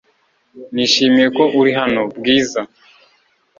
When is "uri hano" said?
1.59-2.01